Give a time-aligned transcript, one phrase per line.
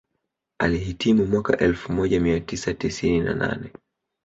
[0.59, 3.71] Alihitimu mwaka elfu moja mia tisa tisini na nane